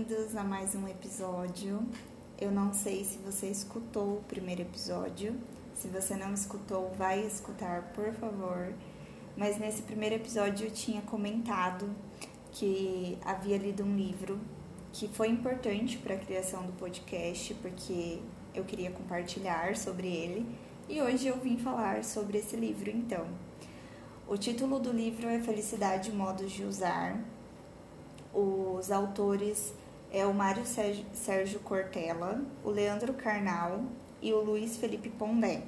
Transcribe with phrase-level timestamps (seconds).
[0.00, 1.86] bem-vindos a mais um episódio.
[2.40, 5.34] Eu não sei se você escutou o primeiro episódio.
[5.74, 8.72] Se você não escutou, vai escutar, por favor.
[9.36, 11.90] Mas nesse primeiro episódio eu tinha comentado
[12.50, 14.40] que havia lido um livro
[14.90, 18.20] que foi importante para a criação do podcast, porque
[18.54, 20.46] eu queria compartilhar sobre ele.
[20.88, 23.26] E hoje eu vim falar sobre esse livro, então.
[24.26, 27.22] O título do livro é Felicidade Modos de Usar.
[28.32, 29.74] Os autores
[30.12, 33.82] é o Mário Sérgio Cortella, o Leandro Carnal
[34.20, 35.62] e o Luiz Felipe Pondé.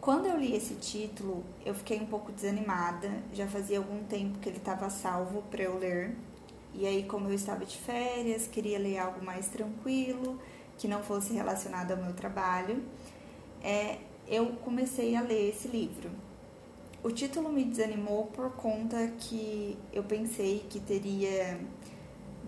[0.00, 3.10] Quando eu li esse título, eu fiquei um pouco desanimada.
[3.32, 6.14] Já fazia algum tempo que ele estava salvo para eu ler.
[6.74, 10.38] E aí, como eu estava de férias, queria ler algo mais tranquilo,
[10.76, 12.82] que não fosse relacionado ao meu trabalho,
[13.62, 16.10] é, eu comecei a ler esse livro.
[17.02, 21.60] O título me desanimou por conta que eu pensei que teria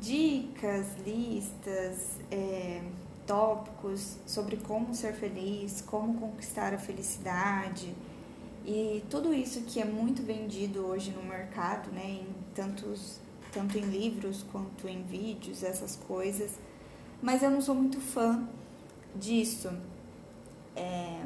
[0.01, 2.83] dicas, listas, é,
[3.27, 7.95] tópicos sobre como ser feliz, como conquistar a felicidade
[8.67, 13.21] e tudo isso que é muito vendido hoje no mercado, né, em tantos,
[13.53, 16.51] tanto em livros quanto em vídeos, essas coisas.
[17.23, 18.45] Mas eu não sou muito fã
[19.15, 19.71] disso.
[20.75, 21.23] É,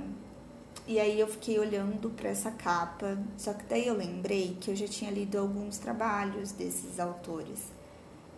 [0.87, 4.77] e aí eu fiquei olhando para essa capa, só que daí eu lembrei que eu
[4.77, 7.80] já tinha lido alguns trabalhos desses autores.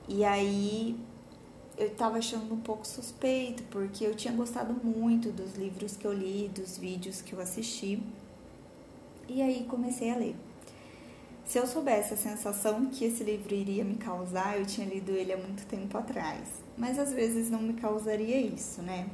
[0.08, 0.96] E aí
[1.76, 6.12] eu estava achando um pouco suspeito, porque eu tinha gostado muito dos livros que eu
[6.12, 8.02] li, dos vídeos que eu assisti.
[9.28, 10.36] E aí comecei a ler.
[11.44, 15.32] Se eu soubesse a sensação que esse livro iria me causar, eu tinha lido ele
[15.32, 16.48] há muito tempo atrás.
[16.76, 19.08] Mas às vezes não me causaria isso, né?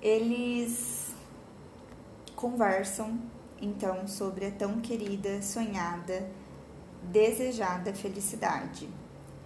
[0.00, 1.12] Eles
[2.34, 3.18] conversam
[3.60, 6.28] então sobre a tão querida, sonhada,
[7.02, 8.88] desejada felicidade.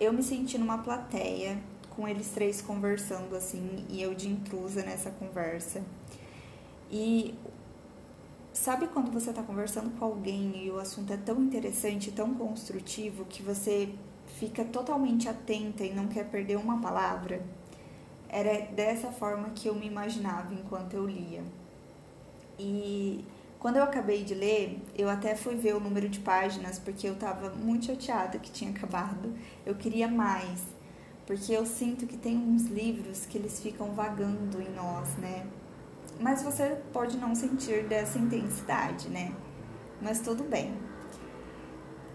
[0.00, 1.58] Eu me senti numa plateia
[1.90, 5.82] com eles três conversando assim e eu de intrusa nessa conversa.
[6.88, 7.34] E
[8.52, 13.24] sabe quando você está conversando com alguém e o assunto é tão interessante, tão construtivo
[13.24, 13.92] que você
[14.38, 17.42] fica totalmente atenta e não quer perder uma palavra?
[18.28, 21.42] Era dessa forma que eu me imaginava enquanto eu lia.
[22.56, 23.24] E
[23.58, 27.14] quando eu acabei de ler, eu até fui ver o número de páginas porque eu
[27.14, 29.34] estava muito chateada que tinha acabado.
[29.66, 30.62] Eu queria mais,
[31.26, 35.44] porque eu sinto que tem uns livros que eles ficam vagando em nós, né?
[36.20, 39.32] Mas você pode não sentir dessa intensidade, né?
[40.00, 40.72] Mas tudo bem.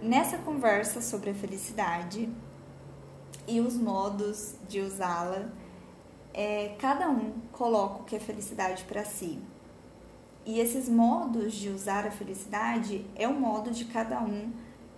[0.02, 2.30] Nessa conversa sobre a felicidade
[3.46, 5.50] e os modos de usá-la,
[6.34, 9.42] é, cada um coloca o que é felicidade para si.
[10.46, 14.52] E esses modos de usar a felicidade é o modo de cada um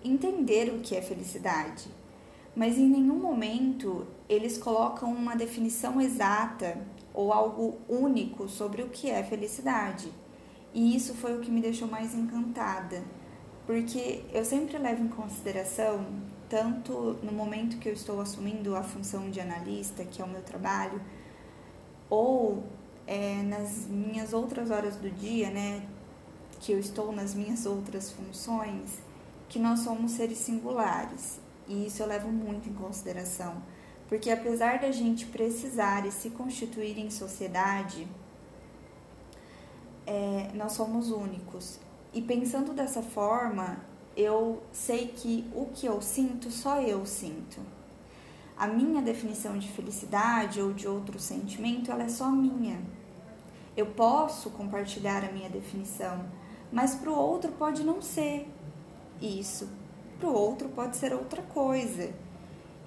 [0.03, 1.87] entender o que é felicidade.
[2.55, 6.81] Mas em nenhum momento eles colocam uma definição exata
[7.13, 10.11] ou algo único sobre o que é felicidade.
[10.73, 13.03] E isso foi o que me deixou mais encantada,
[13.65, 16.05] porque eu sempre levo em consideração,
[16.49, 20.41] tanto no momento que eu estou assumindo a função de analista, que é o meu
[20.41, 21.01] trabalho,
[22.09, 22.63] ou
[23.07, 25.85] é, nas minhas outras horas do dia, né,
[26.59, 28.99] que eu estou nas minhas outras funções,
[29.47, 31.39] que nós somos seres singulares.
[31.67, 33.61] E isso eu levo muito em consideração,
[34.07, 38.07] porque apesar da gente precisar e se constituir em sociedade,
[40.05, 41.79] é, nós somos únicos.
[42.13, 43.79] E pensando dessa forma,
[44.15, 47.59] eu sei que o que eu sinto, só eu sinto.
[48.57, 52.81] A minha definição de felicidade ou de outro sentimento, ela é só minha.
[53.75, 56.25] Eu posso compartilhar a minha definição,
[56.71, 58.47] mas para o outro pode não ser
[59.21, 59.69] isso.
[60.19, 62.13] Para o outro pode ser outra coisa.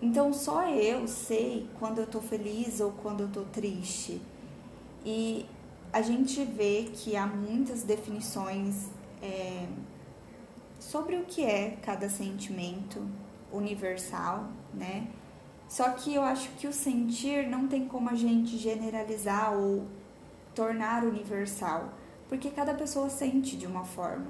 [0.01, 4.23] Então só eu sei quando eu estou feliz ou quando eu estou triste.
[5.05, 5.45] E
[5.93, 8.87] a gente vê que há muitas definições
[9.23, 9.67] é,
[10.79, 13.07] sobre o que é cada sentimento
[13.53, 15.09] universal, né?
[15.69, 19.87] Só que eu acho que o sentir não tem como a gente generalizar ou
[20.55, 21.93] tornar universal,
[22.29, 24.27] porque cada pessoa sente de uma forma.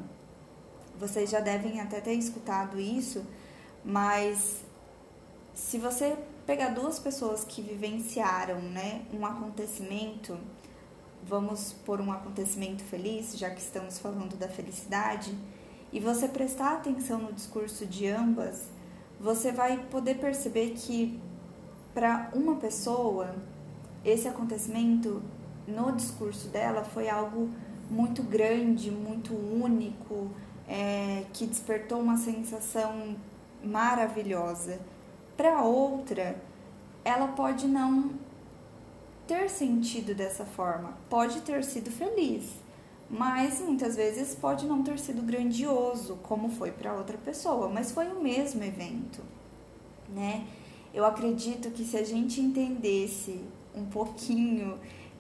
[0.99, 3.25] Vocês já devem até ter escutado isso,
[3.85, 4.62] mas
[5.55, 10.37] se você pegar duas pessoas que vivenciaram, né, um acontecimento,
[11.23, 15.32] vamos por um acontecimento feliz, já que estamos falando da felicidade,
[15.93, 18.64] e você prestar atenção no discurso de ambas,
[19.20, 21.20] você vai poder perceber que
[21.94, 23.35] para uma pessoa
[24.05, 25.23] esse acontecimento
[25.67, 27.50] no discurso dela foi algo
[27.90, 30.31] muito grande, muito único,
[30.67, 33.17] é, que despertou uma sensação
[33.62, 34.79] maravilhosa.
[35.37, 36.37] para outra,
[37.05, 38.11] ela pode não
[39.26, 42.50] ter sentido dessa forma, pode ter sido feliz,
[43.08, 48.08] mas muitas vezes pode não ter sido grandioso, como foi para outra pessoa, mas foi
[48.08, 49.23] o mesmo evento,
[50.08, 50.44] né?
[50.93, 53.40] Eu acredito que se a gente entendesse
[53.75, 54.79] um pouquinho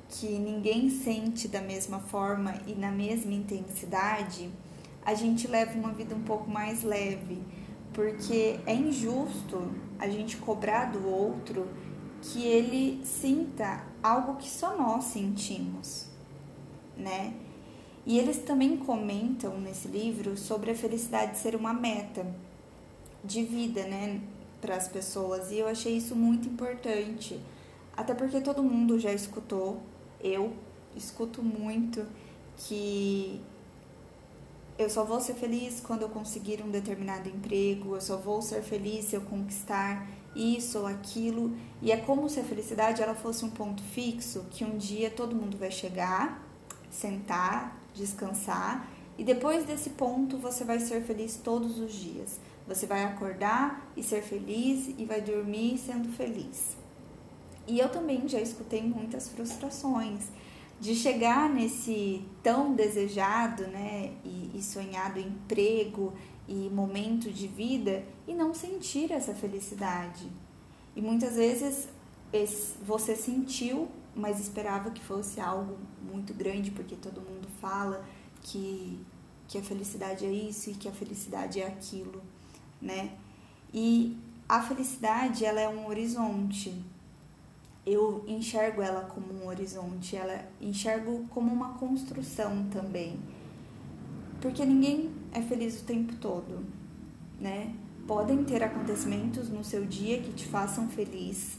[0.08, 4.50] que ninguém sente da mesma forma e na mesma intensidade,
[5.04, 7.42] a gente leva uma vida um pouco mais leve,
[7.92, 11.68] porque é injusto a gente cobrar do outro
[12.20, 16.06] que ele sinta algo que só nós sentimos,
[16.96, 17.34] né?
[18.06, 22.26] E eles também comentam nesse livro sobre a felicidade ser uma meta
[23.22, 24.20] de vida, né,
[24.60, 25.50] para as pessoas.
[25.50, 27.40] E eu achei isso muito importante,
[27.96, 29.82] até porque todo mundo já escutou,
[30.20, 30.52] eu
[30.96, 32.06] escuto muito
[32.56, 33.40] que
[34.78, 38.62] eu só vou ser feliz quando eu conseguir um determinado emprego, eu só vou ser
[38.62, 40.06] feliz se eu conquistar
[40.36, 41.52] isso ou aquilo.
[41.82, 45.34] E é como se a felicidade ela fosse um ponto fixo que um dia todo
[45.34, 46.46] mundo vai chegar,
[46.90, 48.88] sentar, descansar
[49.18, 52.38] e depois desse ponto você vai ser feliz todos os dias.
[52.68, 56.76] Você vai acordar e ser feliz e vai dormir sendo feliz.
[57.66, 60.26] E eu também já escutei muitas frustrações
[60.78, 66.12] de chegar nesse tão desejado né, e, e sonhado emprego
[66.46, 70.30] e momento de vida e não sentir essa felicidade.
[70.94, 71.88] E muitas vezes
[72.82, 78.04] você sentiu, mas esperava que fosse algo muito grande, porque todo mundo fala
[78.42, 79.00] que,
[79.46, 82.22] que a felicidade é isso e que a felicidade é aquilo
[82.80, 83.12] né?
[83.72, 84.16] E
[84.48, 86.74] a felicidade, ela é um horizonte.
[87.84, 93.18] Eu enxergo ela como um horizonte, ela enxergo como uma construção também.
[94.40, 96.64] Porque ninguém é feliz o tempo todo,
[97.40, 97.74] né?
[98.06, 101.58] Podem ter acontecimentos no seu dia que te façam feliz.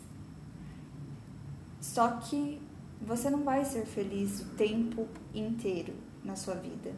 [1.79, 2.59] Só que
[3.01, 5.93] você não vai ser feliz o tempo inteiro
[6.23, 6.93] na sua vida.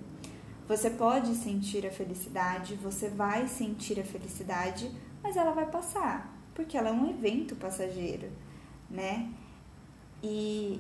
[0.72, 4.90] Você pode sentir a felicidade, você vai sentir a felicidade,
[5.22, 8.32] mas ela vai passar, porque ela é um evento passageiro,
[8.90, 9.30] né?
[10.24, 10.80] E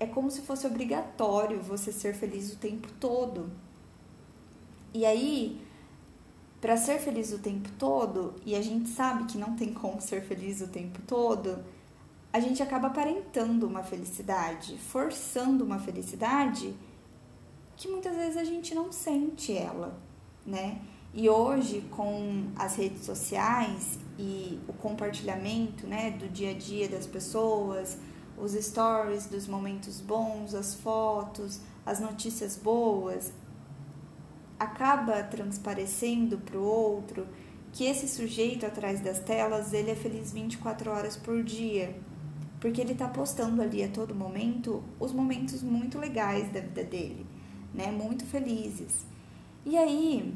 [0.00, 3.50] é como se fosse obrigatório você ser feliz o tempo todo.
[4.94, 5.60] E aí,
[6.58, 10.22] para ser feliz o tempo todo, e a gente sabe que não tem como ser
[10.22, 11.62] feliz o tempo todo,
[12.32, 16.74] a gente acaba aparentando uma felicidade, forçando uma felicidade
[17.78, 19.96] que muitas vezes a gente não sente ela,
[20.44, 20.80] né?
[21.14, 27.06] E hoje, com as redes sociais e o compartilhamento né, do dia a dia das
[27.06, 27.96] pessoas,
[28.36, 33.32] os stories dos momentos bons, as fotos, as notícias boas,
[34.58, 37.26] acaba transparecendo para o outro
[37.72, 41.96] que esse sujeito atrás das telas ele é feliz 24 horas por dia,
[42.60, 47.27] porque ele está postando ali a todo momento os momentos muito legais da vida dele
[47.74, 47.90] né?
[47.90, 49.06] Muito felizes.
[49.64, 50.34] E aí,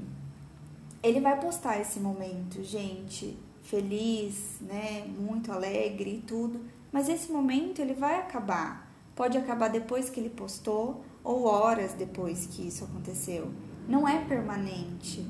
[1.02, 5.06] ele vai postar esse momento, gente, feliz, né?
[5.18, 6.60] Muito alegre e tudo.
[6.92, 8.90] Mas esse momento ele vai acabar.
[9.14, 13.50] Pode acabar depois que ele postou ou horas depois que isso aconteceu.
[13.88, 15.26] Não é permanente.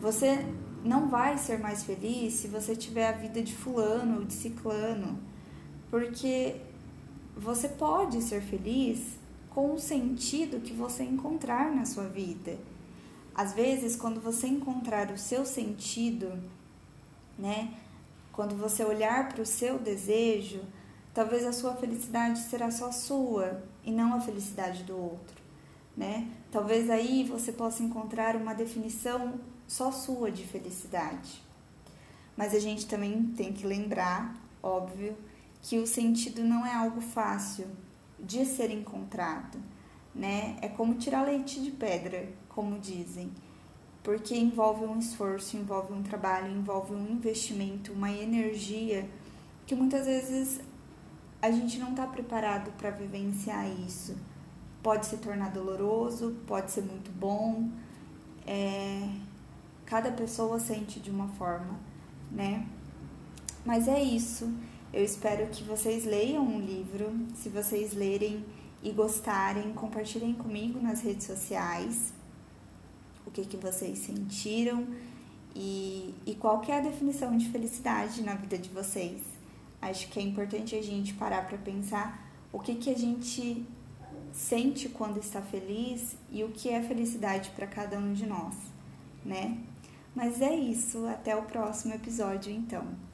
[0.00, 0.44] Você
[0.84, 5.18] não vai ser mais feliz se você tiver a vida de fulano ou de ciclano,
[5.90, 6.56] porque
[7.36, 9.18] você pode ser feliz
[9.56, 12.58] com o sentido que você encontrar na sua vida.
[13.34, 16.30] Às vezes, quando você encontrar o seu sentido,
[17.38, 17.72] né?
[18.34, 20.60] Quando você olhar para o seu desejo,
[21.14, 25.40] talvez a sua felicidade será só sua e não a felicidade do outro,
[25.96, 26.30] né?
[26.52, 31.42] Talvez aí você possa encontrar uma definição só sua de felicidade.
[32.36, 35.16] Mas a gente também tem que lembrar, óbvio,
[35.62, 37.66] que o sentido não é algo fácil,
[38.18, 39.58] de ser encontrado,
[40.14, 40.56] né?
[40.62, 43.30] É como tirar leite de pedra, como dizem,
[44.02, 49.08] porque envolve um esforço, envolve um trabalho, envolve um investimento, uma energia
[49.66, 50.60] que muitas vezes
[51.42, 54.16] a gente não está preparado para vivenciar isso.
[54.82, 57.68] Pode se tornar doloroso, pode ser muito bom.
[58.46, 59.08] É...
[59.84, 61.78] Cada pessoa sente de uma forma,
[62.30, 62.66] né?
[63.64, 64.52] Mas é isso.
[64.96, 67.14] Eu espero que vocês leiam o livro.
[67.34, 68.42] Se vocês lerem
[68.82, 72.14] e gostarem, compartilhem comigo nas redes sociais
[73.26, 74.86] o que, que vocês sentiram
[75.54, 79.20] e, e qual que é a definição de felicidade na vida de vocês.
[79.82, 83.66] Acho que é importante a gente parar para pensar o que, que a gente
[84.32, 88.54] sente quando está feliz e o que é felicidade para cada um de nós,
[89.22, 89.58] né?
[90.14, 93.05] Mas é isso, até o próximo episódio então.